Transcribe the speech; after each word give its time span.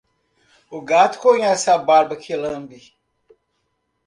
O 0.71 0.81
gato 0.83 1.19
conhece 1.19 1.69
a 1.69 1.77
barba 1.77 2.15
que 2.15 2.35
lambe. 2.35 2.91